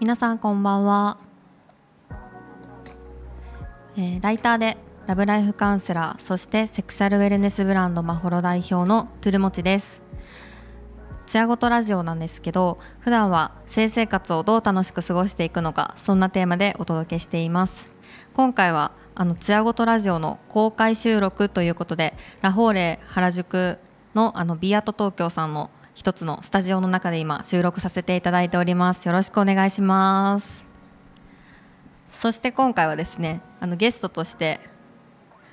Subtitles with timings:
[0.00, 1.18] 皆さんこんばんは、
[3.96, 10.02] えーライターでラブライフカウンセラーそしてセクシャルウェルネスブランドマホロ代表のトゥルモチです。
[11.26, 17.88] ツヤごとラジオなんですけど普段は性生活をどう楽しく過ごしていくのかそんなテーマでお届けしています。
[18.34, 23.78] 今回はあのツヤごとラジオの公開収録ということでラフォーレ原宿
[24.14, 29.06] のあのビアート東京さんの一つのスタジオの中で今収録させていただいております。
[29.06, 30.64] よろしくお願いします。
[32.10, 34.60] そして今回はですねあのゲストとして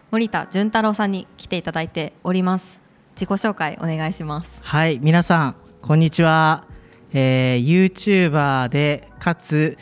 [0.10, 2.80] 森田純太郎さんに来ていただいております。
[3.16, 4.60] 自己紹介お願いします。
[4.64, 6.66] はい皆さんこんにちは、
[7.14, 9.78] えー、YouTuber でかつ、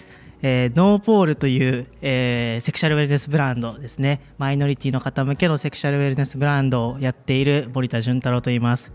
[0.47, 4.21] えー、ノーポールという、えーセクシャルウェルネスブランドですね。
[4.37, 8.91] マイノリティの方向けのセクシャルウェルネスブランドをやっている森田純太郎と言います。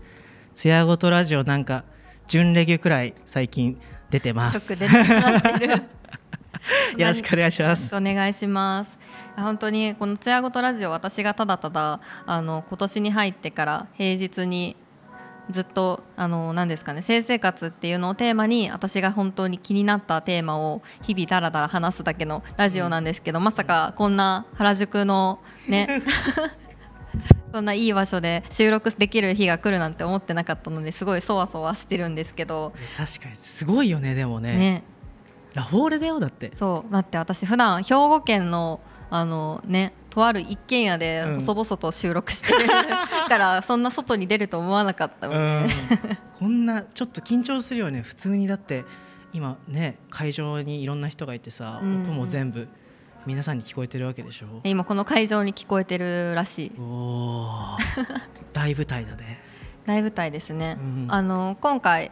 [0.53, 1.83] つやごとラジオなんか
[2.29, 3.77] 準レギュくらい最近
[4.09, 4.71] 出てまよす。
[4.81, 4.87] よ
[7.05, 7.93] ろしくお願いします。
[7.93, 8.97] お願いします。
[9.35, 14.77] 本当にこの「つやごとラジオ」私がただただあの今年に入ってから平日に
[15.49, 26.03] ずっとあの何ですかね性生活っていうのをテーマに私が本当に気になったテーマを日々だらだら話すだけのラジオなんですけど、まさかこんな原宿のね
[27.51, 32.73] こんないい場所で収録できる日が来るなんて思ってなかったのですごいそわそわしてるんですけど。
[32.95, 34.55] 確かにすごいよねでもね。
[34.55, 34.83] ね。
[35.53, 36.51] ラフォーレだよだって。
[36.55, 41.35] そうだって私普段兵庫県のあのねとある一軒家でうん。
[41.35, 42.67] 細々と収録してる、
[43.27, 45.37] からそんな外に出ると思わなかったもん。
[45.65, 45.69] ね、
[46.37, 48.01] こんなちょっと緊張するよね。
[48.01, 48.83] 普通にだって
[49.33, 52.01] 今ね会場にいろんな人がいてさ、うんうん。
[52.03, 52.67] 音も全部
[53.25, 56.71] 皆さんに聞こえてるわけでしょ、今この会場に聞こえてるらしい。
[56.79, 57.77] おお
[58.53, 59.39] 大舞台だね。
[59.85, 61.07] 大舞台ですね、うん。
[61.09, 62.11] あの今回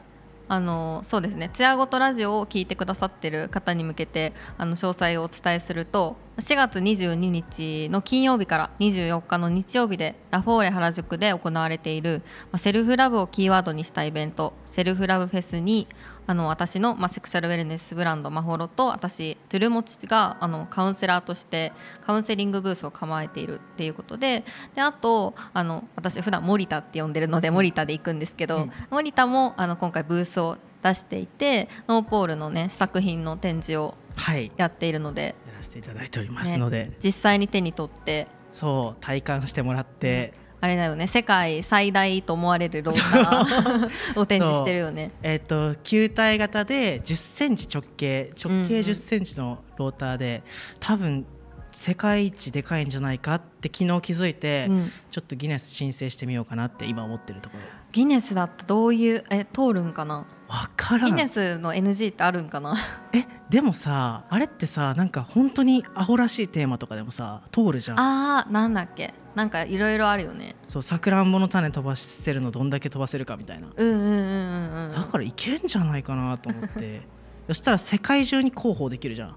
[0.50, 12.22] あのそうですね「ツヤごとラジオ」を聞いてくださってる方に向けてあの詳細をお伝えすると4月22日の金曜日から24日の日曜日でラフォーレ原宿で行われている、
[12.56, 15.88] セルフラブをキーワードにしたイベントセルフラブフェスに
[16.30, 24.44] あの私の、まあ、セクシャルウェルネスブランドマホロと私トゥルモチがあのカウンセラーとしてカウンセリングブースを構えているっていうことで
[24.76, 28.72] であとあの私普段森田って呼んでるので森田で行くんですけど、うん。
[28.92, 34.48] 森田もあの今回ブースを出していてノーポールのね試作品の展示をはい。
[34.50, 41.08] ややっているので、らせていただいておりますので、実際に手に取ってそう体感してもらって、あれだよね。
[41.08, 45.12] 世界最大と思われるローターを展示してるよね。
[45.24, 50.44] えっ、と球体型で10センチ直径直径うんうん10センチのローターで、
[50.80, 51.26] 多分
[51.72, 54.92] 世界一でかいんじゃないかって昨日気づいて、うん。
[55.12, 57.64] ちょっとギネス申請してみようかなって今思ってるところ。
[57.92, 58.66] ギネスだった。
[58.66, 60.26] どういうえ通るんかな？
[60.50, 61.12] わからん。
[61.12, 62.76] ギネスの NG ってあるんかな？
[63.14, 68.00] えでもさあれってさなんか本当にアホらしいテーマとかでもさ通るじゃん。
[68.00, 69.14] あーなんだっけ？
[69.36, 70.56] なんかいろいろあるよね。
[70.68, 73.68] そうさくらんぼの種飛ばせるのどんだけ飛ばせるかみたいな。
[73.76, 74.92] うんうんうんうんうん。
[74.94, 77.02] だからいけんじゃないかなと思って。
[77.48, 79.36] そしたら世界中に広報できるじゃん。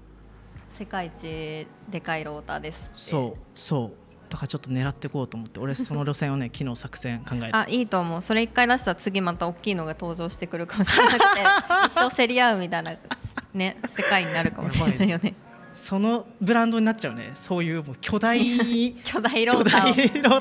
[0.71, 2.91] 世界一でかいローターですって。
[2.95, 4.02] そうそう
[4.33, 8.21] だからちょっと狙っていこうと思って俺その路線をね昨日作戦考えてあいいと思う。
[8.23, 11.23] それ一回出したら次また大きいのが登場してくるかもしれなくて
[11.85, 12.93] 一生競り合うみたいな
[13.53, 15.35] ね世界になるかもしれないよね。
[15.75, 17.31] そのブランドになっちゃうね。
[17.35, 18.39] そういうもう巨大
[19.05, 19.69] 巨大ロー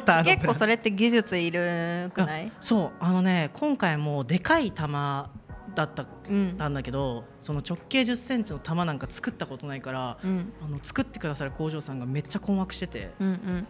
[0.01, 2.47] ター結構それって技術いるくない？
[2.47, 2.91] あそう。
[2.99, 5.29] あのね今回もでかい玉
[5.75, 10.53] だったうんなんだけどその直径1 0センチの玉なんか作ったことないからうん。
[10.63, 13.67] あの作ってくださる工場さんがめっちゃ困惑しててうんうん。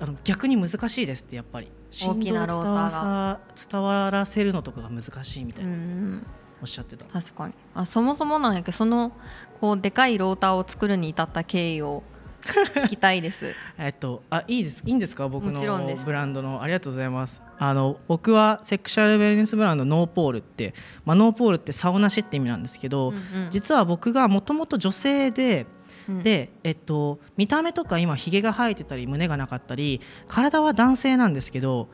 [0.00, 1.70] あの逆に難しいですってやっぱり。
[1.90, 6.26] 大きなローターが振動を伝わさ伝わらせるのとかが難しいみたうんういな、ん。
[6.60, 7.54] おっしゃってた確かに。
[7.74, 9.12] あそもそもなんやけどその
[9.60, 12.02] こうでかいローターを作るに至った経緯を
[12.42, 13.54] 聞きたいです。
[13.78, 14.82] えっとあいいです。
[14.86, 15.28] いいんですか？
[15.28, 15.60] 僕の
[16.04, 16.62] ブランドの。
[16.62, 20.74] ありがとうございますあの僕はセクシャルウェルネスブランドノーポールって、
[21.04, 23.18] まあ、ノーポールって竿なしって意味なんですけど、うんう
[23.48, 23.50] ん。
[23.50, 25.66] 実は僕がもともと女性で
[26.08, 26.22] うん。
[26.22, 31.88] で、えっと、見た目とか今ひげが生えてたり胸がなかったり体は男性なんですけど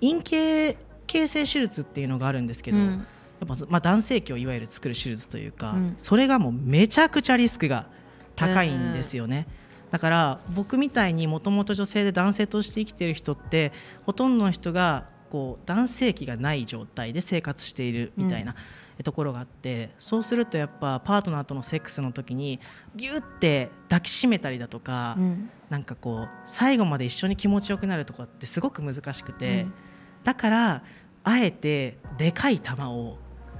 [0.00, 0.76] 陰茎
[1.06, 3.06] 形成手術っていうのがあるんですけど、うん。
[3.40, 5.94] やっぱ、まあ、男性器をいわゆる作る手術というか、うん。
[5.98, 7.86] それがもうめちゃくちゃリスクが
[8.36, 9.46] 高いんですよね。
[9.90, 13.72] だから僕みたいにもともと女性で男性として生きている人って
[14.04, 18.54] ほとんどの人がこう男性器がない状態で生活しているみたいな、
[19.04, 22.58] ところがあってそうするとやっぱパートナーとのセックスの時に
[22.96, 29.72] ギュッて抱きしめたりだとか、うん、なんかこう最後まで一緒に気持ちよくなるとかってすごく難しくて、うん、
[30.24, 30.82] だから
[31.22, 33.18] あえてでかい球を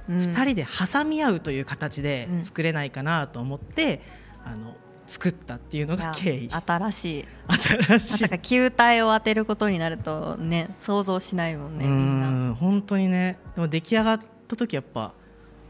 [0.09, 4.01] 2人で挟み合うという形で作れないかなと思って、
[4.43, 4.75] あの
[5.09, 6.49] 作ったっていうのが経緯。
[6.51, 7.25] 新しい。
[7.47, 8.13] 新しい。
[8.13, 12.53] まさか球体を当てることになるとね想像しないもんねみんな。
[12.53, 13.39] 本当にね。
[13.55, 15.13] でも出来上がった時やっぱ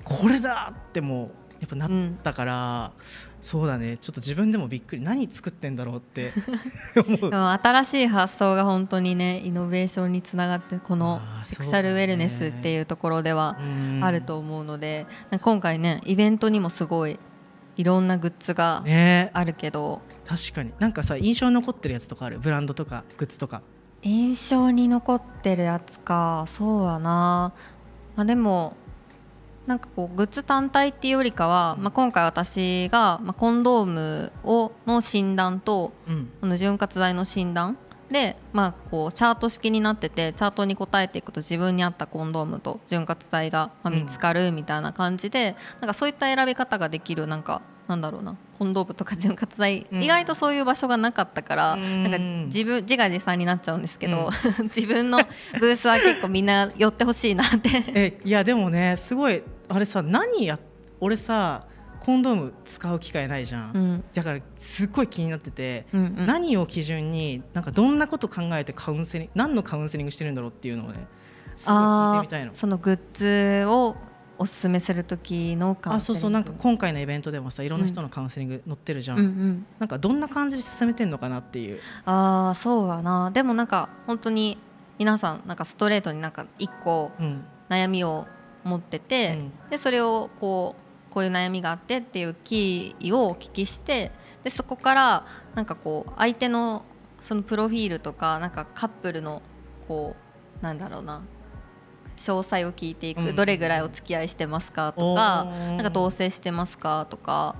[0.03, 1.29] これだってもう
[1.61, 1.89] やっぱなっ
[2.21, 3.05] たから、うん、
[3.39, 3.97] そうだね。
[3.97, 5.01] ちょっと自分でもびっくり。
[5.01, 6.33] 何作ってんだろうって
[7.07, 7.33] 思う。
[7.33, 13.57] 新しい発想が本当にねイノベーションにつながってこのセクシャルウェルネスっていうところでは
[14.01, 17.19] あると思うので、ね、今回ねイベントにもすごい
[17.79, 18.83] いろんなグッズが
[19.31, 20.73] あるけど、ね、確かに。
[20.79, 22.37] なんかさ印象に残ってるやつとかある？
[22.37, 23.61] ブランドとかグッズとか。
[24.01, 26.43] 印象に残ってるやつか。
[26.49, 27.53] そうだな、
[28.17, 28.75] まあ、でも
[29.65, 37.77] なんかこうグッズ単体っていうよりかは、まあ、今回私が、まあ、コンドームをの診断と、うん、この潤滑剤の診断
[38.11, 54.29] で、まあ、こうチャート式になっててチャートに答えていくと自分に合ったコンドームと潤滑剤が見つかるみたいな感じで、うん、なんかそういった選び方ができるなんかなんだろうなコンドームとか潤滑剤、うん、意外とそういう場所がなかったから、うん、なんか自分自画自賛になっちゃうんですけど、
[54.59, 55.19] うん、 自分の
[55.59, 57.83] ブースは結構みんな寄ってほしいなって。
[57.87, 60.59] えいやでもねすごいあれさ何や
[60.99, 61.65] 俺さ
[62.05, 71.07] コンドーム使う機会ないじゃん、うん、だからすっごい気になってて、うんうん、何を基準になんかどんなこと考えてカウンセリング何のカウンセリングしてるんだろうっていうのをね
[71.55, 72.53] すごい聞いてみたいの。
[72.53, 73.95] そのグッズを
[74.37, 76.13] おすすめする時のカウンセリング。
[76.13, 79.31] あそうそうなんか今回のイベントでもさいろんな人のカウンセリング載ってるじゃん、うんうん。
[79.31, 81.79] うん、なんかどんな感じで進めてんのかなっていう。
[82.05, 83.31] ああそうだな。
[83.31, 84.57] でもなんか本当に
[84.97, 87.11] 皆さんなんかストレートになんか一個
[87.67, 88.25] 悩みを
[88.63, 94.11] 持ってて、うん、でそれをこうこういう悩みがあってっていうキーをお聞きして
[94.43, 95.25] でそこから
[95.55, 96.83] なんかこう相手の
[97.19, 99.41] そのプロフィールとかなんかカップルの
[99.87, 100.15] こ
[100.61, 101.23] うなんだろうな
[102.15, 107.55] 詳細を聞いていく、うん、どれぐらいお付き合いしてますかとかなんか同棲してますかとか、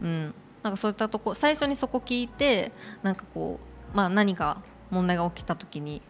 [0.00, 3.60] うん、なんかそういったとこ最初にそこ聞いてなんかこ
[3.92, 6.02] う、まあ、何か問題が起きた時に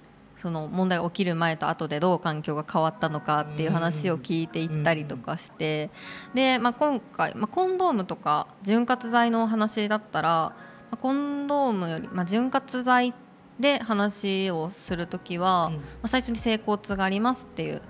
[0.44, 5.88] その問題が起きる前と後でどう環境が変わったのかっていう話を聞いていったりとかして
[6.34, 10.54] で、まあ、今回、まあ、コンドームとか潤滑剤の話だったら、ま
[10.90, 13.14] あ、コンドームより、まあ、潤滑剤
[13.58, 17.80] で話をする時は、まあ、最初に性交痛がありますっていう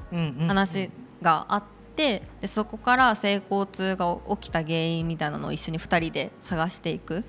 [0.47, 0.93] 話
[1.23, 2.23] があって。
[2.41, 7.25] でそこから性交痛が起きた原因みたいなのを一緒に2人で探していく。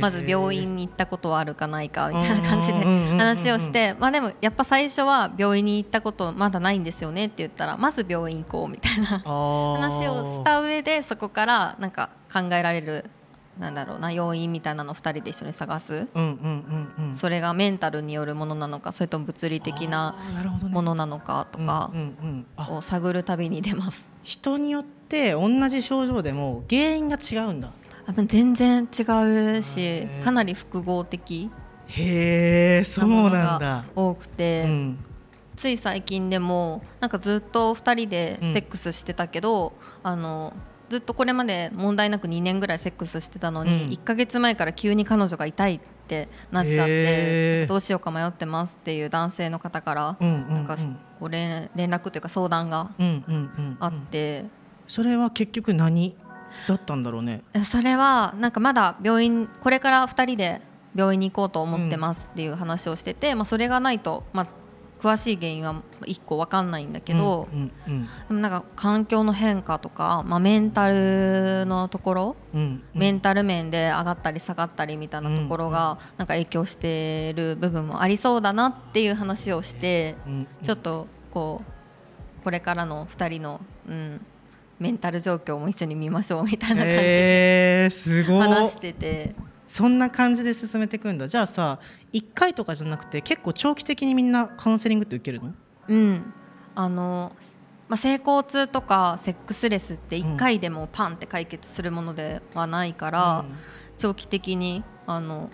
[0.00, 13.04] まず病院に行ったことはあるかないかみたいな感じで話をしてまあでもやっぱ最初は病院に行ったことまだないんですよねって言ったらまず病院行こうみたいな話をした上でそこからなんか考えられる
[13.58, 16.08] なんだろうな要因みたいなのを2人で一緒に探す、
[17.12, 20.16] それがメンタルによるものなのかそれとも物理的な
[20.70, 21.92] ものなのかとか
[22.68, 27.70] を探る旅に出ます、人によって同じ症状でも原因が違うんだ。
[28.26, 29.02] 全然違
[29.58, 31.50] うしかなり複合的。
[31.86, 33.84] へえそうなんだ。
[33.94, 34.98] 多くて、うん、
[35.56, 39.72] つい最近でもなんかずっと2人でセックスしてたけど、
[40.02, 40.52] うん、あの
[40.94, 50.76] ずっとこれまで問題なく2年ぐらいセックスしてたのに、うん、1か月前から急に彼女が痛いってなっちゃって、どうしようか迷ってますっていう男性の方から、なんか
[51.18, 52.92] こう連連絡というか相談が
[53.80, 54.44] あって、
[54.86, 56.14] それは結局何
[56.68, 57.42] だったんだろうね？
[57.64, 60.60] それはなんかまだ病院これから2人で
[60.94, 64.46] 病院に行こうと思ってますっていう話をしてて、まあ、それがないと、まあ、
[65.04, 81.60] 詳しい原因は1個分かんないんだけど、うんうんうん、でもなんか環境の変化とか、まあ、メンタルのところ、うんうん、メンタル面で上がったり下がったりみたいなところがなんか影響している部分もありそうだなっていう話をして、うんうん、ちょっとこ
[82.40, 84.24] うこれからの2人の、うん、
[84.78, 87.90] メンタル状況も一緒に見ましょうみたいな感じで
[88.26, 89.34] 話してて。
[89.74, 91.26] そんな感じで進めていくんだ。
[91.26, 91.80] じゃあさ
[92.12, 95.52] 1回とかじゃなくて結構長期的にみんなカウンセリングって受けるの？
[95.88, 96.32] うん。
[96.76, 97.32] あの、
[97.88, 103.56] まあ、性交痛とかセックスレスって1回でもパンって解決するものではないから、うん、
[103.98, 105.50] 長期的にあの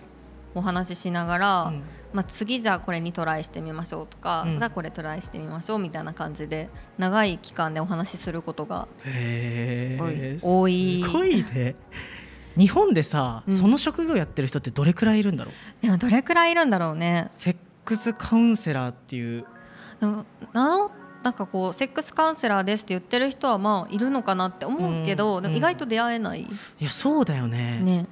[0.53, 10.39] お話ししながら、うん、まあ、次じゃあこれにトライしてみましょうとか、うん、じゃあこれトライしてみましょうみたいな感じで長い期間でお話しすることが多い。
[10.39, 10.69] すご
[11.25, 11.73] いね
[12.57, 15.85] 日本でさ、うん、その職業やってる人ってどれくらいいるんだろう？
[15.85, 17.29] でもどれくらいいるんだろうね。
[17.33, 17.55] セッ
[17.85, 19.45] クスカウンセラーっていう。
[20.53, 20.91] 名
[21.23, 25.43] なんかこうセックスカウンセラーですって言ってる人はまあいるのかなって思うけど、うん。
[25.43, 26.47] でも意外と出会えない、い
[26.79, 27.79] やそうだよね。
[27.81, 28.07] ね。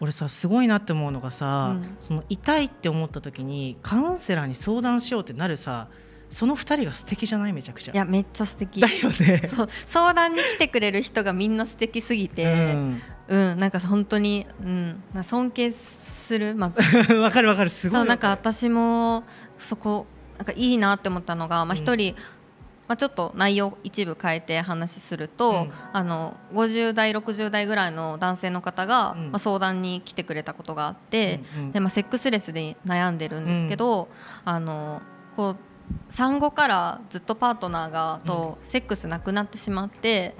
[0.00, 1.96] 俺さすごいなって思うのがさ、うん。
[2.00, 5.88] その痛いって思った時にカウンセラーに相談しようってなるさ
[6.30, 7.52] その二人が素敵じゃない？
[7.52, 7.92] めちゃくちゃ。
[7.92, 8.80] いやめっちゃ素敵。
[8.80, 9.48] だよね。
[9.48, 16.80] そう相談に来てくれる人がみんな素敵すぎうて、んうんなんか本当に、うん、なんか尊敬するまず。
[17.14, 19.24] わかるわかるすごいそうなんか私も
[19.58, 20.06] そこ
[20.38, 22.14] なんかいいなって思ったのがまあ、一人、
[22.88, 25.72] まあ、ちょっと内容一部変えて話すると、うん。
[25.92, 29.30] あの50代60代ぐらいの男性の方が、うん。
[29.32, 31.72] まあ、相談に来てくれたことがあって、うんうん。
[31.72, 34.08] でまあ、セックスレスで悩んでるんですけど、
[34.44, 35.00] あの
[35.36, 35.56] こう
[36.08, 40.34] 産後からずっとパートナーがとセックスなくなってしまって、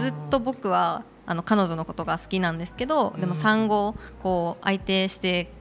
[0.00, 3.28] ずっと僕はあの彼女のことが好きなんですけど、でうん。
[3.28, 5.52] も産後こう相手して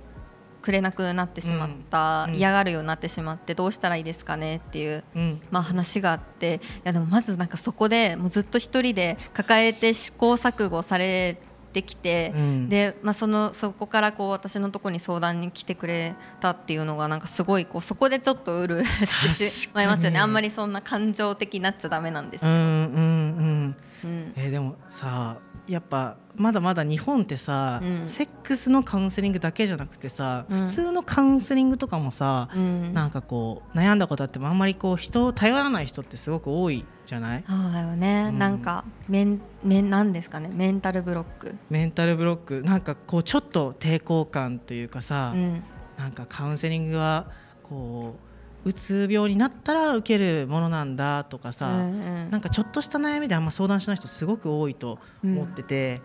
[0.61, 2.35] くれなくなってしまった、うん。
[2.35, 5.41] 嫌がるようになってしまってどうしたらいいですかねっていう、うん。
[5.51, 11.37] まあ、話があっていやでもまずなんかそこでもうずっと一人で抱えて試行錯誤され
[11.71, 12.69] てきて、うん。
[12.69, 20.19] で、まあ、そのそこからこう私のところに相談に来てくれたっていうのがなんかすごいこうそこでちょっとうるうるしてしまいますよね。
[20.19, 23.75] あんまりそんな感情的になっちゃダメなんですけど、うんうんうん。
[24.03, 24.33] うん。
[24.35, 28.09] えーでもさやっぱまだまだ日本ってさ、うん。
[28.09, 30.59] セックスのカウンセリングだけじゃなくてさ、うん。
[30.67, 32.93] 普通のカウンセリングとかもさ、うん。
[32.93, 37.43] なんかこう悩んだことあってもあんまりこう人を頼らない人ってすごく多いじゃない？
[37.45, 38.39] そうだよね、うん。
[38.39, 40.49] なんかメンメンなんですかね？
[40.53, 42.61] メンタルブロック、メンタルブロック。
[42.63, 45.63] なんかこうちょっと抵抗感というかさ、うん、
[45.97, 47.27] なんかカウンセリングは
[47.63, 48.24] こう
[48.65, 52.29] うつ病になったら受けるものなんだとかさ、うんうん。
[52.31, 56.01] なんかちょっとした悩みであんま相談しない人すごく多いと思ってて、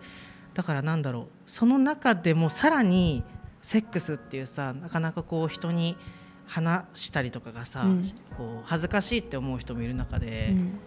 [0.53, 3.23] だからなんだろうその中でもさらに
[3.61, 5.97] セックスっていうさなかなかこう人に
[6.45, 8.01] 話したりとかがさ、うん。
[8.37, 10.79] こう恥ずかしいって思う人もいる中で,、うん。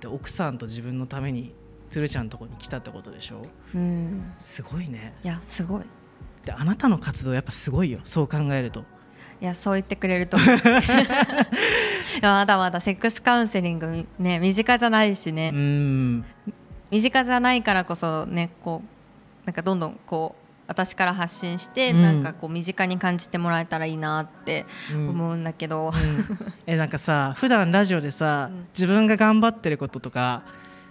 [0.00, 1.54] で奥さんと自分のために
[1.90, 3.42] つるちゃんのとこに来たってことでしょ？
[3.74, 5.14] うん、すごいね。
[5.24, 5.84] いやすごい。
[6.44, 8.84] であなたの活動やっぱすごいよそう考えると
[9.40, 10.36] いやそう言ってくれると
[12.22, 16.24] まだまだセックスカウンセリングね身近じゃないしね、うん。
[16.90, 22.02] 身近じゃないからこそねこうなんかどんどんこう私から発信して、うん。
[22.02, 25.08] なんかこう身近に感じてもらえたらいいなってうん。
[25.10, 26.52] 思うんだけど、うん。
[26.66, 28.66] えなんかさ 普段ラジオでさ、うん。
[28.74, 30.42] 自分が頑張ってることとか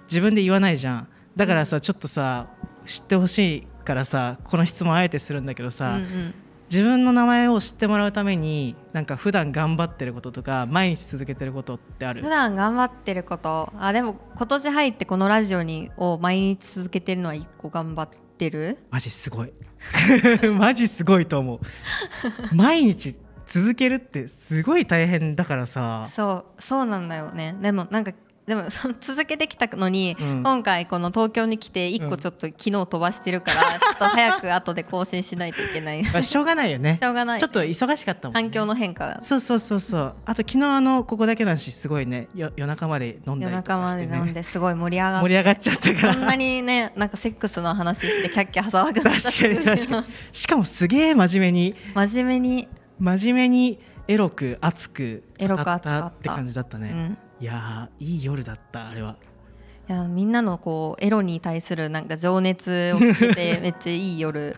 [0.07, 1.07] 自分で言わないじゃん。
[1.35, 2.47] だからさちょっとさ
[2.85, 6.33] 知ってほしいからさこの質問あえてするんだけどうんさ、うん
[6.69, 12.21] 自分の名前を知ってもらうためになんか普段頑張ってることとか毎日続けてることってある？
[12.21, 13.71] 普段頑張ってること？
[13.77, 18.77] あでも今年入ってこのラジオにを毎日続けてるのは一個頑張ってる？
[18.91, 19.53] マジすごい。
[20.57, 22.55] マジすごいと思う。
[22.55, 26.05] 毎日続けるってすごい大変だからさ。
[26.09, 27.55] そうそうなんだよね。
[27.61, 28.11] でもなんか
[28.47, 30.41] でもその続けてきたのに、うん。
[30.41, 32.09] 今回この東京に来て一うん。
[32.09, 36.23] 個ちょっと昨日飛ばしてるから、 ちょっと早く後で更新しないといけない。
[36.23, 36.97] しょうがないよね。
[37.03, 37.39] ょうがない。
[37.41, 39.19] ちょっと忙しかったもん、ね、環境の変化。
[39.21, 40.15] そうそうそうそう。
[40.25, 42.29] あと昨日あのここだけの話すごいね。
[42.35, 44.17] よ夜中まで飲んだ夜りと中までかしてね。
[44.17, 46.13] 飲んですごい盛り上が盛り上がっちゃったから。
[46.13, 50.05] こんなにねなんかセックスの話してキャッキャ騒ぐ確かに確かに。
[50.31, 51.75] しかもすげえ真面目に。
[51.93, 56.05] 真面目に、真面目にエロく熱くエロく語熱かった。
[56.07, 59.17] って感じだったね、うん、いやーいい夜だったあれは。
[59.89, 64.57] いやみんなのこうエロに対するなんか情熱を聞けて めっちゃいい夜。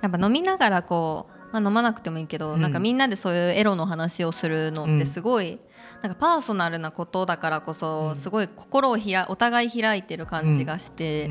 [0.00, 2.60] やっぱ飲みながらこう、まあ、飲まなくてもいいけど、うん。
[2.60, 5.60] なんかみんなでそういうエロの話をするのってすごい、
[6.02, 8.16] なんかパーソナルなことだからこそ、うん。
[8.16, 11.30] すごい心をひらお互い開いてる感じがして、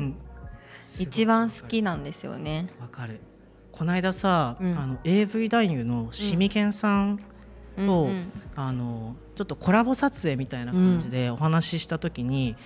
[0.80, 2.68] 一番好きなんですよね。
[2.80, 3.20] わかる。
[3.72, 4.78] この間さ、うん。
[4.78, 7.20] あの AV 男優のシミケンさん
[7.76, 8.32] うんと、うん。
[8.56, 12.56] あのちょっとコラボ撮影みたいな感じでお話しした時に、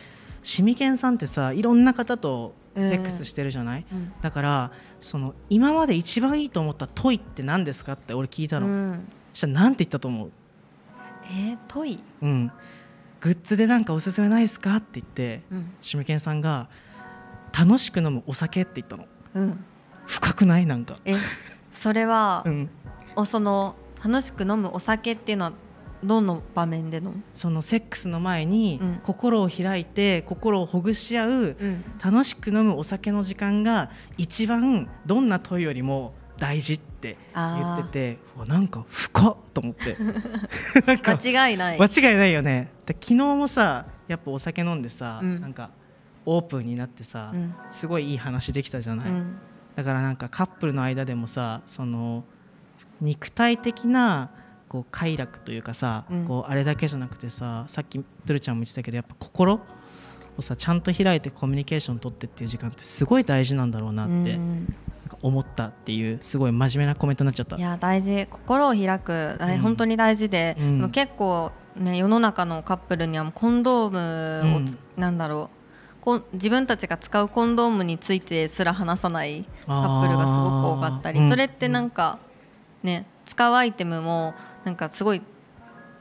[0.42, 4.12] シミケンさんってさいろんな方とセックスしてるじゃない、うん。
[4.20, 9.08] だからその今まで一番いいと思ったトイって何ですかって俺聞いたの、うん。
[9.32, 10.30] そしたら何て言ったと思う？
[11.24, 12.52] えー、トイ、うん。
[13.20, 15.72] グッズでなんかおすすめないですかって言ってうん。
[15.80, 16.68] シミケンさんが
[17.58, 19.06] 楽しく飲むお酒って言ったの。
[19.34, 19.64] うん、
[20.06, 20.66] 深くない？
[20.66, 20.96] なんか。
[21.04, 21.16] え
[21.72, 22.70] それはう、ん。
[23.16, 23.74] おその
[24.04, 25.52] 楽しく飲むお酒っていうのは
[26.02, 29.00] どの場面で飲む、そのセックスの前にうん。
[29.02, 39.96] 心を開いて心をほぐし合ううん、楽しく飲むお酒の時間が一番どんな問いよりも大事って言あっててなんか深っと思って。
[40.86, 41.80] 間違いない。
[41.80, 42.70] 間違いないよね。
[42.86, 45.40] で昨日もさやっぱお酒飲んでさ、うん。
[45.40, 45.70] なんか
[46.24, 47.54] オープンになってさ、うん。
[47.70, 49.36] すごいいい話できたじゃない、うん。
[49.74, 52.24] だからなんかカップルの間でもさその
[53.00, 54.30] 肉体的な
[54.68, 56.24] こう快楽というかさ、うん。
[56.26, 59.60] こうあれだけじゃなくてささっきトゥルちゃんも言ってたけどやっぱ心
[60.36, 64.38] をさちゃんと開いてコミュニケーション取ってっていう時間ってすごい大事なんだろうなって、
[65.22, 67.56] 思ったっていうすごい真面目なコメントになっちゃった。
[67.56, 67.60] い。
[67.60, 68.26] や大事。
[68.30, 69.58] 心を開く、うん。
[69.58, 70.90] 本当に大事で、うん。
[70.90, 75.58] 結構ね世の中のカップルにはコンドームをつ、なんだろう。
[76.00, 82.18] こん自分たちが使うコンドームについてすら話さないカップルがすごく多かったりそれってなんか
[82.88, 85.22] ね使うアイテムもなんかすごい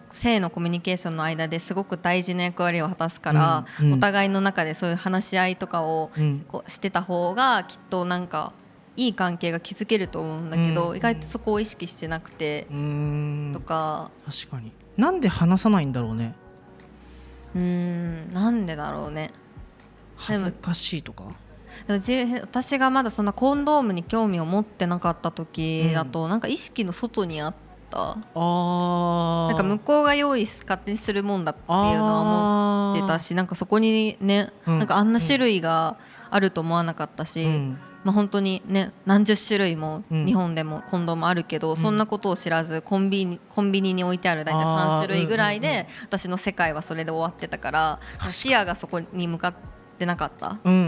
[0.10, 3.94] 性のコミュニケーションの間ですごく大事な役割を果たすから、うんうん。
[3.96, 6.40] お互いの中でそういう話し合いとかをうん。
[6.48, 8.54] こうしてた方がきっとなんか
[8.96, 12.68] いい関係が築けると思うんだけど、うん意外とそこを意識してなくて
[13.54, 14.10] とか。
[14.26, 14.72] 確かに。
[14.96, 16.36] なんで話さないんだろうね。
[17.54, 19.32] うーんなんでだろうね。
[20.16, 21.26] 恥ずかしいとか
[21.88, 27.58] 私がまだそんなコンドームに興味を持ってなかった時だと、なんか意識の外にあった。
[27.92, 29.48] あー。
[29.48, 34.80] なんか向こうが用意し勝手にするもんだっていうのは思ってたしなんかそこにね、うん。
[34.80, 35.98] なんかあんな種類が
[36.30, 37.80] あると思わなかったし、うん。
[38.04, 40.26] まあ、本当にね何十種類もうん。
[40.26, 44.98] 日本でもコンドームあるけど、そんなことを知らずコンビニコンビニに置いてある大体あー。
[44.98, 50.60] 3種類ぐらいうんうんで私の世界はそれで終わってたから視野がそこに向かってなかった？
[50.64, 50.84] うんうんう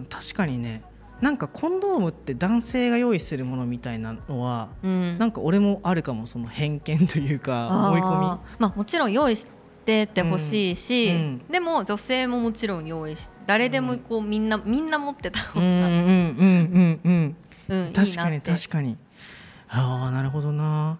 [0.00, 0.06] ん。
[0.10, 0.82] 確かにね。
[1.20, 5.18] なんかコンドームって男性が用意するものみたいなのはうん。
[5.18, 6.26] なんか俺もあるかも。
[6.26, 9.46] その偏見というか思い込まあ、もちろん用意し
[9.84, 11.16] てってほしいし、うん。
[11.16, 17.36] うんでも女性ももちろん用意し誰でもこうみんなみんな持ってた方うんうんうんうん
[17.68, 18.96] うん確かに確かに。
[19.68, 20.98] ああなるほどな。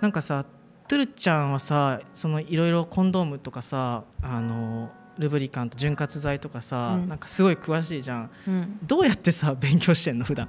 [0.00, 0.44] なんかさ
[0.88, 7.08] トゥルちゃんはさそのいろいろコンドームとかさあのルブリカント潤滑剤とかさ、うん。
[7.08, 8.30] なんかすごい詳しいじゃん。
[8.46, 8.78] うん。
[8.86, 10.48] どうやってさ勉強してんの普段？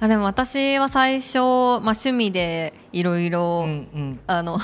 [0.00, 3.66] あでも私は最初、まあ、趣味でいろいろ
[4.26, 4.58] あの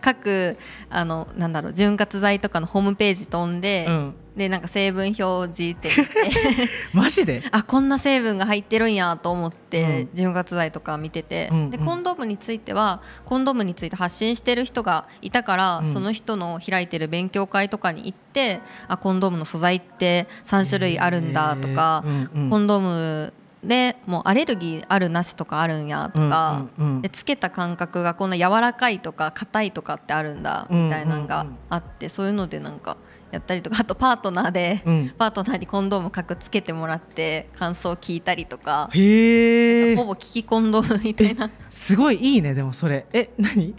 [0.00, 0.56] 各
[0.88, 6.68] あのなんだろう潤滑剤とかのホームページ飛んで、うんでなんか成分表示って言って。
[6.94, 7.42] マジで？
[7.50, 10.08] あこんな成分が入ってるんやと思って、うん。
[10.14, 11.70] 潤滑剤とか見てて、うんうん。
[11.70, 15.86] でコンドームについてはコンドームについて発信してる人がいたから、うん。
[15.86, 22.50] その人の開いてる勉強会とかに行ってあコンドームの素材って3種類あるんだとか、うんうん。
[22.50, 27.02] コンドームでもうアレルギーあるなしとかあるんやとか、うんうんうん。
[27.02, 32.96] でつけた感覚がこんな柔らかいとか硬いとかってあるんだみたいなのがあって、そういうのでなんか
[33.30, 35.12] やったりとかあとパートナーで、うん。
[35.16, 41.50] パートナーにコンドーム各つけてもらって感想を聞いたりとか、へえほぼ聞きコンドームみたいな。
[41.70, 43.06] すごいいいねでもそれ。
[43.12, 43.74] え何？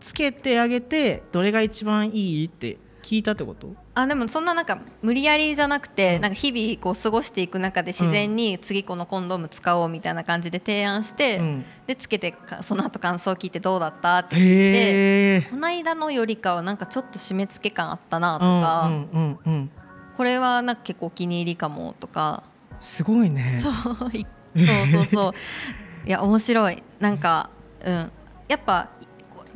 [0.00, 2.46] つけてあげてどれが一番いい？
[2.46, 3.74] って聞いたってこと？
[3.98, 6.20] あでもそんななんか無理やりじゃなくて、うん。
[6.20, 11.64] なんか日々こう過ごしていく中で自然に次このコンドーム使おうみたいな感じで提案して、うん。
[11.86, 15.48] でつけてかその後感想を聞いてどうだったって聞いて。
[15.50, 19.70] この間のよりかはなんかちょっと締め付け感あったなとか、うんうんうんうん。
[20.14, 22.42] これはなんか結構お気に入りかもとか。
[22.78, 23.62] すごいね。
[23.62, 25.32] そういそうそうそう。
[26.06, 26.82] いや面白い。
[27.00, 27.48] なんか
[27.82, 28.12] うん。
[28.46, 28.90] やっぱ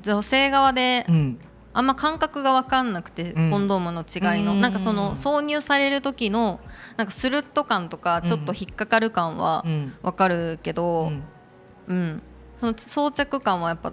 [0.00, 1.38] 女性側でうん
[1.72, 3.50] あんま感覚が分かんなくて、うん。
[3.50, 4.60] コンドームの違いの、うん。
[4.60, 6.60] なんかその挿入される時の
[6.96, 9.94] なんかスルッと感とかちょっと引っかかる感はうん。
[10.02, 11.22] 分かるけど、うん。
[11.86, 12.22] うん、
[12.58, 13.92] その装着感はやっぱ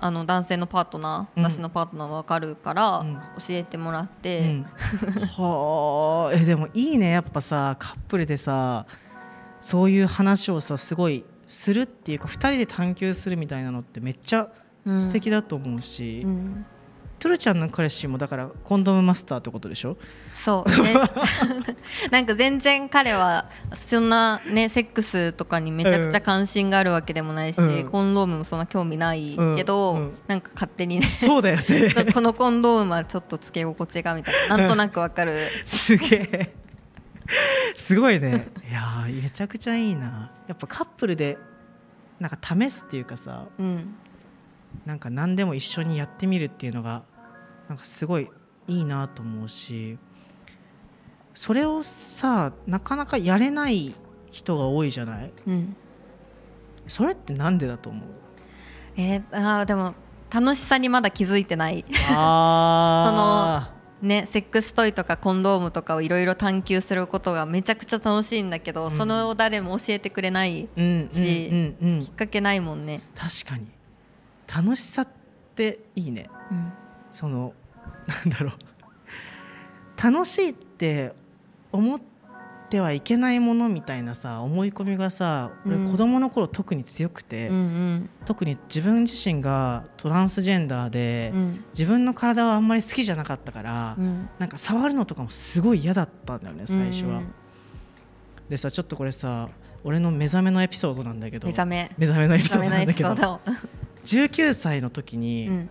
[0.00, 3.14] あの男性のパートナー、うん私のパートナーは分かるから、うん。
[3.14, 4.62] 教えてもらって、うん。
[5.36, 6.34] はあ。
[6.34, 7.10] えでもいいね。
[7.10, 8.86] やっぱさカップルでさ
[9.60, 14.48] そういう話をさすごいするっていうか2人で探求するみたいなのってめっちゃ
[14.84, 14.98] うん。
[14.98, 16.66] 素敵だと思うし、うん
[17.18, 19.96] トゥルちゃんの彼氏もだからコンドームマスターってことでしょ？
[20.34, 20.94] そうね。
[22.12, 27.90] なんか全然彼はそんなねセックスとかにめちゃくちゃ関心があるわけでもないし、うん。
[27.90, 30.00] コンドームもそんな興味ないけど、うん。
[30.00, 30.12] うん。
[30.28, 31.94] なんか勝手にねそうだよね。
[32.14, 34.56] このコンドームはちょっとつけ心地がみたいな。
[34.56, 35.48] なんとなくわかる。
[35.64, 36.54] すげえ。
[37.76, 38.48] すごいね。
[38.70, 40.30] いやーめちゃくちゃいいな。
[40.46, 41.36] やっぱカップルで
[42.20, 43.94] なんか試すっていうかさうん。
[44.84, 47.02] なんか何でも一緒にやってみるっていうのが
[47.68, 48.30] なんかすごい
[48.66, 49.98] いいなと思うし
[51.34, 53.94] それをさなかなかやれない
[54.30, 55.32] 人が多いじゃない？
[55.46, 55.76] うん。
[56.86, 58.08] それってなんでだと思う？
[58.96, 59.94] えー、あーでも
[60.30, 61.84] 楽しさにまだ気づいてない。
[62.10, 68.90] あ ねセックストイとかコンドームとかをいろいろ探求することがめちゃくちゃ楽しいんだけど、うん。
[68.90, 70.68] その誰も教えてくれない
[71.12, 73.68] しきっかけないもんね、確かに。
[74.52, 75.08] 楽しさっ
[75.54, 76.28] ていいね。
[76.50, 76.72] うん
[77.18, 77.54] その
[78.06, 80.02] なんだろう。
[80.02, 81.12] 楽しいって
[81.72, 82.00] 思っ
[82.68, 85.90] ってはいけないものみたいなさ思い込みがさ俺うん。
[85.90, 88.10] 子供の頃特に強くて、うんうん。
[88.26, 91.64] 特に自分自身がトランスジェンダーで、うん。
[91.72, 94.28] 自分の体はあんまり好きじゃなかったから、うん。
[94.38, 97.18] なんか触るのとかもすごい嫌だったんだよね最初は。
[97.18, 97.34] うん
[98.50, 99.50] でさちょっとこれさ
[99.84, 101.46] 俺の目覚めのエピソードなんだけど。
[101.46, 101.90] 目覚め。
[101.96, 103.14] 目覚めのエ目ピソードなんだけど。
[103.14, 103.40] ピソード。
[104.04, 105.70] 19歳の時に、うん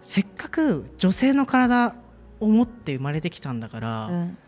[0.00, 1.94] せっかく女性の体
[2.40, 4.38] を持って生まれてきたんだから、うん。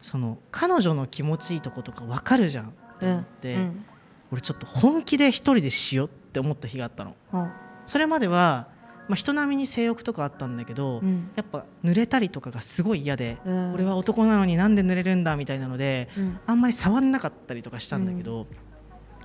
[0.00, 3.84] その彼女の気持ちいいとことか分かるじゃんって思って、うん。
[4.32, 7.16] 俺ちょっと本気で一人でしようって思った日があったの。
[7.32, 7.50] うん。
[7.86, 8.68] それまでは、
[9.08, 11.30] まあ、人並みに性欲とかあったんだけど、うん。
[11.36, 13.74] やっぱ濡れたりとかがすごい嫌で、うん。
[13.74, 16.38] 俺は男なのになんで濡れるんだみたいなのでうん。
[16.46, 18.46] あんまり触んなかったりとかしたんだけど、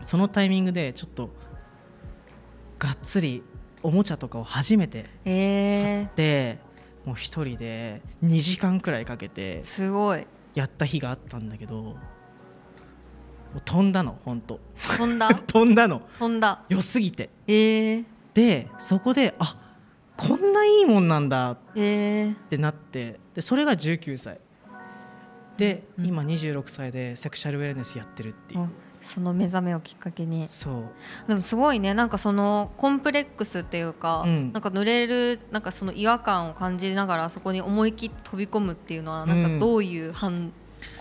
[0.01, 1.29] そのタイミングでちょっと
[2.77, 3.43] がっつり
[3.83, 6.59] おもちゃとかを初めてえで
[7.05, 10.25] もう一人で2時間くらいかけてー、すごい。
[10.55, 11.95] やった日があったんだけど
[13.65, 14.59] 飛んだの本当。
[14.97, 15.29] 飛んだ？
[15.47, 16.01] 飛んだの。
[16.19, 16.63] 飛んだ。
[16.69, 17.29] 良すぎて。
[17.47, 19.55] えー、でそこであ
[20.17, 24.39] こんないいもんなんだっえー、てなってでそれが19歳。
[25.57, 30.47] で、うん今26歳でセクシャルウェルネスやってるっていう、うんその目覚めをきっかけに。
[30.47, 30.83] そう。
[31.27, 31.93] でもすごいね。
[31.93, 34.53] なんかそのコンプレックスっていうか、うん。
[34.53, 40.51] なんか濡れるなんかその違和感を感じながらそこに思い切って飛び込むっていうのはなんかどういう反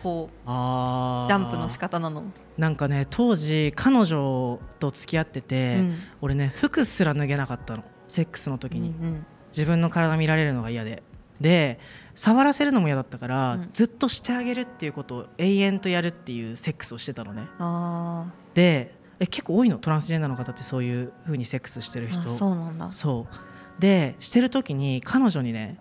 [0.02, 1.28] こうあー。
[1.28, 2.24] ジャンプの仕方なの、
[2.56, 5.94] なんかね当時彼女と付き合ってて、うん。
[6.20, 7.84] 俺ね服すら脱げなかったの。
[8.08, 9.26] セックスの時に、うん。
[9.48, 11.02] 自分の体見られるのが嫌で
[11.40, 11.78] で
[12.14, 13.70] 触らせるのも嫌だったから、うん。
[13.72, 17.46] ずっとしてあげるっていうことを永遠とやるっていうセックスをしてたのね。
[17.58, 19.78] あでえ結構多いの？
[19.78, 22.30] トランスジェンダーの方ってそういう風にセックスしてるー人。
[22.30, 22.90] あそうなんだ。
[22.90, 23.80] そう。
[23.80, 25.78] でしてる時に彼女にね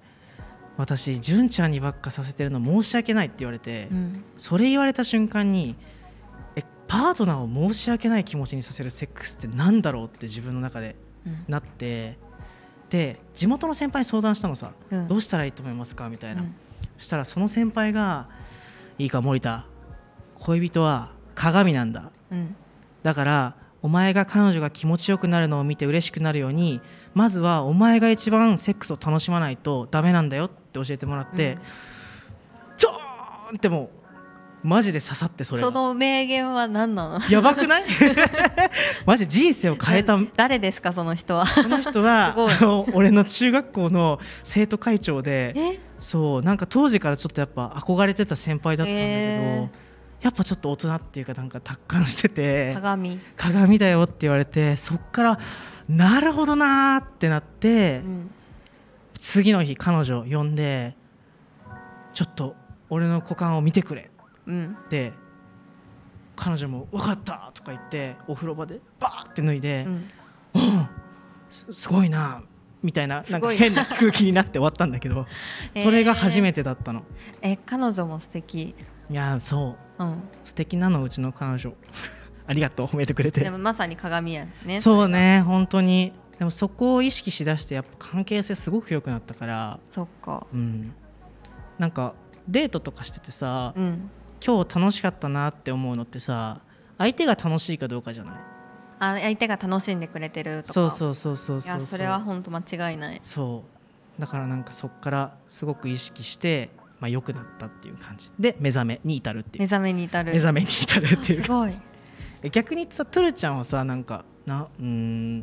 [0.77, 4.23] 私純ちゃんにばっかさせてるの申し訳ないって言われて、うん。
[4.37, 5.75] それ言われた瞬間に
[6.55, 11.45] えパートナーを申し訳ない気持ちにさせるセックスってなんだろうって自分の中でうん。
[11.47, 12.19] なって
[12.89, 15.07] で地元の先輩に相談したのさ、うん。
[15.07, 16.55] どうしたらいいと思いますかみたいな、うん。
[16.97, 18.27] そしたらその先輩が
[18.97, 19.65] 「いいか森田
[20.35, 22.11] 恋人は鏡なんだ。
[22.31, 22.55] うん。
[23.03, 26.81] だからお前が彼女が気持ちよくなるのを見て嬉しくなるように
[27.13, 31.59] まずはお前が一番セックスを楽しまないとダメなんだよ」って教えてもらって、うん。
[32.79, 33.89] ドーンってもう
[34.67, 35.67] マジで刺さってそれが。
[35.67, 37.21] その名言は何なの？
[37.29, 37.83] やばくない？
[39.05, 40.19] マジで人生を変えた。
[40.35, 41.45] 誰ですかその人は？
[41.45, 45.79] この人はあの俺の中学校の生徒会長でえ？
[45.99, 49.69] そうなんか当時からちょっとやっぱ憧れてた先輩だったんだけど、へ
[50.21, 55.39] やっぱちょっと大人っていうかなんか達観してて鏡、鏡だよって言われてそっから
[55.87, 58.31] なるほどなーってなって、うん。
[59.19, 60.95] 次の日彼女呼んで
[62.13, 62.55] ちょっと
[62.89, 64.11] 俺の股間を見てくれ
[64.47, 64.77] うん。
[64.85, 65.13] って
[66.35, 69.91] 彼女も「分かった!」とか言ってお風呂場でバーって脱いでう、ん。
[69.91, 70.89] うん
[71.49, 72.41] すすごいな
[72.83, 75.25] みたいなななんか変な空気になって終わったんだけど
[75.81, 77.03] それが初めてだったの、
[77.41, 78.75] えー彼女も素敵。
[79.09, 80.03] いやーそう。
[80.03, 80.23] うん。
[80.43, 81.73] 素敵なのうちの彼女。
[82.45, 83.41] ありがとう褒めてくれて。
[83.41, 84.79] でもまさに鏡やね。
[84.81, 86.13] そうね本当に。
[86.37, 89.79] でもそこを意識しだしてやっぱ関係性すごく良くなったから。
[89.89, 90.45] そっか。
[90.53, 90.93] うん。
[91.79, 92.13] なんか
[92.47, 94.11] デートとかしててさ、うん
[94.45, 96.61] 今日楽しかったなって思うのってさ
[96.97, 98.35] 相手が楽しいかどうかじゃない？
[98.99, 100.73] あ相手が楽しんでくれてるとか？
[100.73, 103.19] そうそうそうそうそういやそれは本当間違いない。
[103.21, 103.63] そ
[104.17, 104.21] う。
[104.21, 108.31] だからなんかそっからすごく意識して、まあ、良くなったっていう感じ。
[108.39, 109.63] で目覚めに至るっていう。
[109.63, 110.31] 目覚めに至る。
[110.33, 111.71] 目覚めに至るっていうすごい。
[112.41, 115.41] え逆にさトゥルちゃんはさなんかなうーん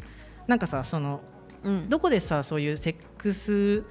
[0.48, 1.20] なんかさその
[1.62, 1.88] うん。
[1.88, 3.85] どこでさそういうセックス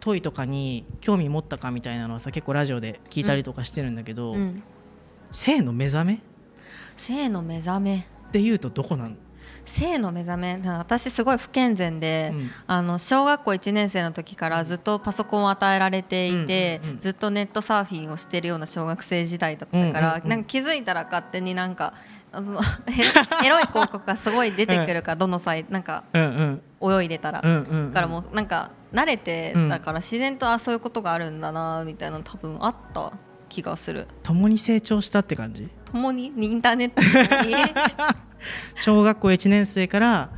[0.00, 4.62] トイとかに興味持ったかみたいなのはさ結構ラジオで聞いたりとかしてるんだけど、うん。
[5.30, 6.14] 性の目覚め？
[6.14, 6.18] っ
[6.96, 8.06] 性の目覚め？
[8.32, 9.16] ていうとどこなの、
[9.64, 10.60] 性の目覚め？
[10.64, 12.50] 私すごい不健全で、うん。
[12.66, 21.94] あの小学校1年生の時からずっとパソコンを与えられていて、うんうんうんずっとネットサーフィンをしてるような小学生時代だったから、うんうんうんなんか気づいたら勝手になんかあ
[22.32, 22.60] その
[23.44, 26.92] エロい広告がすごい出てくるから、どの際なんかうんうん。
[27.00, 27.92] 泳いでたら、うんうんうん。
[27.92, 33.12] だからもうなんか慣れてうんだから自然とあそういうことがあるんだなみたいなの多分あった
[33.48, 34.06] 気がする。
[34.22, 35.68] 共に成長したって感じ？
[35.92, 36.32] 共に？
[36.36, 37.02] インターネット
[37.46, 37.54] に？
[38.74, 40.30] 小学校1年生から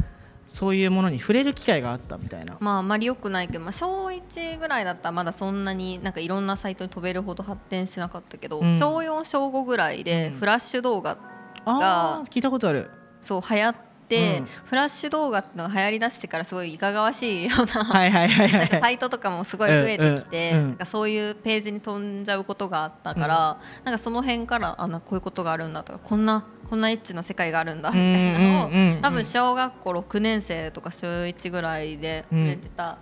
[0.46, 2.56] そういうものに触れる機会があったみたいな。
[2.60, 8.78] まああまり良くないけど、まあ、小1ぐらいだったらまだそんなになんかいろんなサイトに飛べるほど発展してなかったけど、うん。
[8.78, 10.38] 小4小5ぐらいでうん。
[10.38, 12.90] フラッシュ動画あー聞いたことある。
[13.20, 13.74] そう流行っ
[14.08, 14.46] てうん。
[14.66, 20.68] フラッシュ動画ってのが流行りだしてからすごいいかがわしいようなはいはいはいは なんかサいイトとかもすごい増えてきて、うんうんうん。
[20.70, 29.02] なんかそういうページに飛んじゃうことがあったから、なんかその辺からあのこういうことがあるんだとかこんなこんなエッチな世界があるんだみたいなのを、うんうんうんうん。
[29.02, 32.98] 多分小学校6年生とか小1ぐらいで触れてた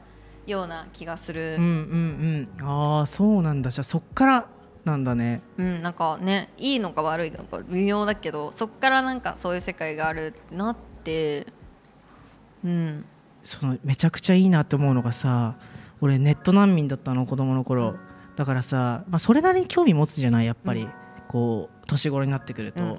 [0.46, 1.56] ような気がする。
[1.56, 2.68] うんうんうん。
[2.68, 3.70] ああそうなんだ。
[3.70, 4.46] じゃあそっから
[4.84, 5.42] なんだね。
[5.56, 11.46] うん、なんかねいいのか悪いのか微妙だけどそっからなんかそういう世界があるなって。
[12.64, 13.04] うん
[13.42, 15.56] そのめちゃくちゃいいなって思うのがさ
[16.02, 17.98] 俺ネット難民だったの子供の頃、うん。
[18.36, 20.46] だからさ、まあ、それなりに興味持つじゃない？
[20.46, 20.90] やっぱり、うん。
[21.28, 22.98] こう年頃になってくると、うん。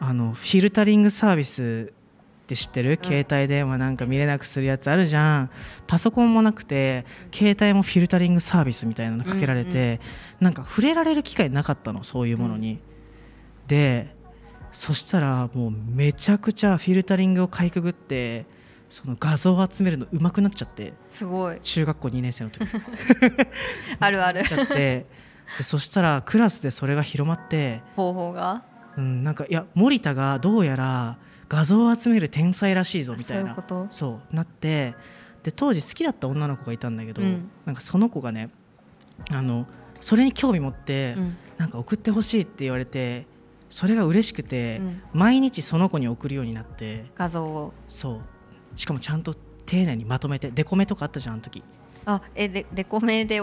[0.00, 1.94] あのフィルタリングサービス
[2.42, 2.96] って知ってる、うん。
[2.96, 5.50] 携帯電話なんか見れなくするやつあるじゃん。
[5.86, 10.00] パソコンもなくて携帯もフィルタリングサービスみたいなのかけられて、
[10.40, 12.80] なんか触れられる機会なかったのそういうものに、
[13.66, 14.14] で
[14.72, 18.46] そしたらもうめちゃくちゃフィルタリングをかいくぐって
[18.90, 21.60] その画像を集めるの上手くなっちゃってすごい。
[21.60, 22.66] 中学校2年生の時。
[24.00, 24.44] あるある。
[24.44, 25.06] ちゃって。
[25.56, 28.64] でそしたらクラスでそれが広まって、方法が？
[28.96, 31.18] うん、なんかいや森田がどうやら
[31.52, 33.42] 画像を集める天才らしいぞみたいな。
[33.42, 33.86] そういうこと？
[33.90, 34.94] そうなって
[35.42, 37.50] で当時好きだった女の子がいたんだけど、うん。
[37.66, 38.48] なんかその子がね
[39.30, 39.66] あの
[40.00, 41.36] それに興味持って、うん。
[41.58, 43.26] なんか送ってほしいって言われて
[43.68, 45.02] それが嬉しくて、うん。
[45.12, 47.04] 毎日その子に送るようになって。
[47.14, 47.74] 画像を。
[47.86, 48.20] そう。
[48.78, 49.34] しかもちゃんと
[49.66, 51.62] 丁寧にまとめてデコメとかあったじゃんあの時。
[52.06, 53.40] あえでデコメで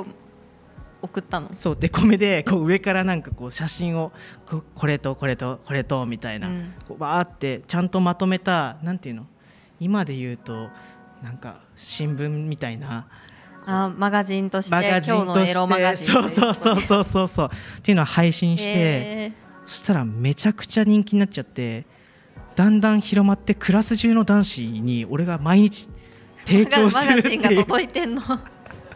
[1.02, 1.50] 送ったの？
[1.54, 4.12] そうデコメでこう上からなんかこう写真を
[4.46, 6.74] ここれとこれとこれとみたいな、うん。
[6.88, 9.26] こうバーってちゃんとまとめたなんていうの？
[9.80, 10.70] 今で言うと
[11.24, 13.08] なんか新聞みたいな
[13.66, 17.50] あマガジンとしてマガジンとしてロマガジンそうそうそううそうそうそう。
[17.78, 19.32] っていうのを配信して、へ
[19.66, 21.86] そしたらめちゃくちゃ人気になっちゃって
[22.56, 25.90] だんだん広まってクラス中の男子に俺が毎日
[26.46, 28.22] 提ー供すマガジンがるっていうっ届いてんの？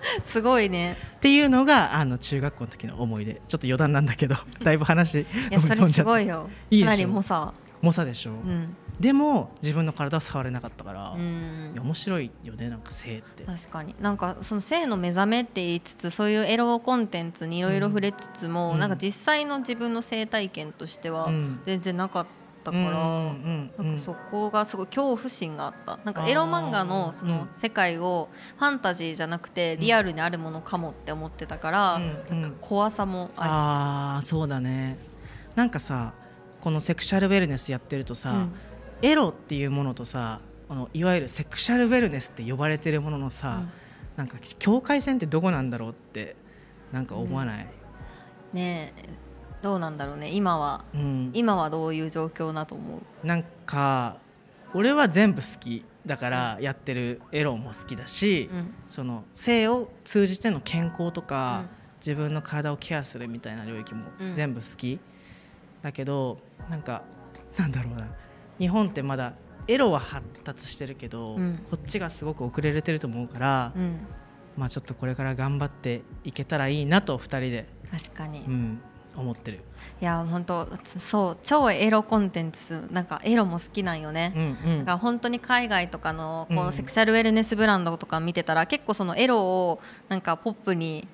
[0.23, 0.97] すごいね。
[1.21, 3.33] ていうのがあの中学校の時の思い出。
[3.33, 8.75] ちょっっと余談なんだけどだいぶ話いやそれすごいいよかなりもさ猛者でしょ、うん。
[8.99, 11.73] でも自分の体は触れなかったから、うん。
[11.77, 13.43] 面白いよねなんか性って。
[13.43, 13.93] 確かに。
[13.99, 18.79] なんかその性の目覚めって言いつつそういうエロコンテンツにいろいろ触れつつも、うん。
[18.79, 21.59] なんか実際の自分の性体験としてはうん。
[21.65, 25.99] 全然なかったから、うんうんうんなんかそこがすごい恐怖心があった。
[26.03, 32.41] なんかエロ漫画のその世界をファンタジーじゃなくてリアルにあるものかもって思ってたから、うんうん。
[32.41, 34.97] なんか怖さもあああそうだね。
[35.55, 36.13] なんかさ
[36.61, 38.47] このセクシャルウェルネスやってるとさ、
[39.01, 43.63] エロっていうものとさこのいわゆるセクシャルウェルネスって呼ばれてるもののさ、
[44.15, 46.35] なんか境界線ってどこなんだろうって
[46.91, 47.65] なんか思わない、
[48.53, 48.57] うん。
[48.57, 49.09] ねえ
[49.63, 50.29] どうなんだろうね。
[50.29, 50.83] 今は。
[50.93, 51.31] うん。
[51.33, 53.25] 今はどういう状況だと思う？
[53.25, 54.17] なんか
[54.73, 58.73] 俺は全部好きだからやってるエロも好きだし、うん。
[58.87, 61.63] その性を通じての健康とか、
[62.01, 64.33] 自分の体をケアするみたいな領域もうん。
[64.35, 64.99] 全部好き、
[65.81, 67.03] だけどなんか
[67.57, 68.09] なんだろうな。
[68.59, 69.33] 日本ってまだ
[69.69, 71.59] エロは発達してるけど、うん。
[71.71, 74.01] こっちがすごく遅れてると思うから、うん。
[74.57, 78.81] まあちょっとこれから頑張っていけたらいいなと2人で、確かに、いうん、
[79.15, 79.59] 思ってる。
[79.99, 80.67] や本当
[80.99, 84.79] そう超エロコンテンツなんかエロも好きなんよね、うんうん。
[84.79, 91.07] だから本当に海外とかのこうセクシャルウェルネスブランドとか見てたら結構そのエロをなんかポップに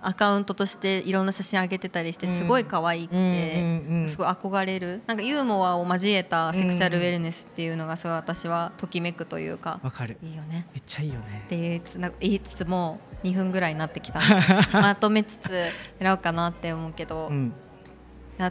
[0.00, 2.38] アカウントとしていろんな写真上げてたりしてうん。
[2.38, 5.02] すごい可愛くてうんすごい憧れる。
[5.06, 10.18] なんかユーモアを交えたセクシャルウェルネスっていうのがすごい私はときめくというかわかる。
[10.22, 10.66] いいよね。
[10.72, 11.42] めっちゃいいよね。
[11.46, 14.20] って言いつつなんか言いつつも2分ぐらいになってきた。
[14.72, 15.50] まとめつつ
[15.98, 17.48] やろうかなって思うけど、いうん。
[17.48, 17.54] や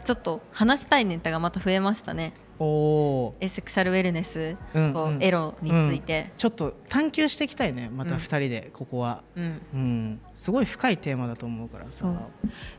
[0.04, 2.32] ちょっと話したいネタがまた増えましたね。
[2.58, 4.94] おおえセクシャルウェルネスとうん。
[4.94, 8.20] うんエロについて、ちょっと探求していきたいねまたうん。
[8.20, 9.62] 2人でここは、うん。
[9.72, 11.90] うん、すごい深いテーマだと思うからさ。
[11.90, 12.16] そう。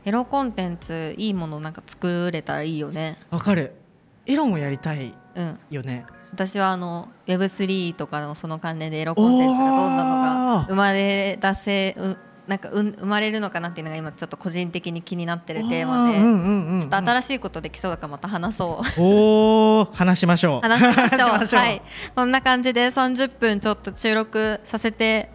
[0.04, 3.18] エロコンテンツいいものなんか作れたらいいよね。
[3.30, 3.74] わかる。
[4.26, 5.58] エロもやりたいうん。
[5.70, 10.10] よね私はあの Web3 とかのその関連でエロコンテンツがどんなの
[10.60, 19.02] が生まれ出せうなんかうん生まれるのかなっていうのが今ちょっと個人的に気になってるテーマで、あうんうんうんうんちょっと新しいことできそうだからまた話そう。
[19.02, 21.60] おお話しましょう 話しましょう。
[21.60, 21.82] はい。
[22.14, 25.30] こんな感じで30分ちょっと収録させて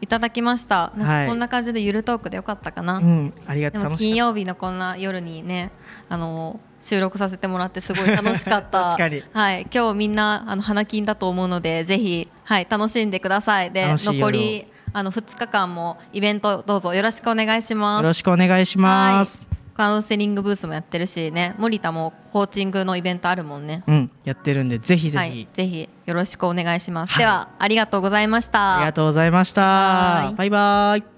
[0.00, 0.92] いただきました。
[0.94, 2.98] こんな感じでゆるトークでよかったかな。
[2.98, 5.70] うんありがでとう金曜日のこんな夜にね、
[6.08, 8.96] あの収録させてもらってすごい楽しかった。
[8.96, 9.66] 確かにはい。
[9.72, 13.70] 今日みんなあの花金だと思うのでぜひはい楽しんでください。
[13.70, 18.00] で残りあの2日間もイベントどうぞよろしくお願いします。
[18.00, 19.46] たよろしくお願いします。
[19.74, 21.54] カウンセリングブースもやってるしね。
[21.58, 23.84] 森田もコーチングのイベントあるもんね。
[23.86, 27.20] うんやってるんでぜひぜひ、はい、ぜひよろしくお願いします、はい。
[27.20, 28.78] ではありがとうございました。
[28.78, 30.32] ありがとうございました。
[30.34, 31.15] バイバイ